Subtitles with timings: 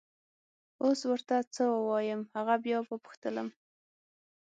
[0.83, 2.21] اوس ور ته څه ووایم!
[2.35, 3.47] هغه بیا وپوښتلم.